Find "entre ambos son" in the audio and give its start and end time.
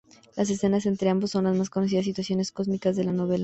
0.87-1.43